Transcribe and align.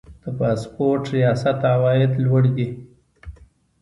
د 0.23 0.25
پاسپورت 0.37 1.03
ریاست 1.15 1.59
عواید 1.73 2.11
لوړ 2.23 2.43
دي 2.55 2.67